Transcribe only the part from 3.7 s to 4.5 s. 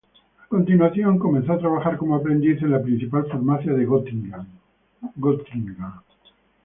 de Gotinga.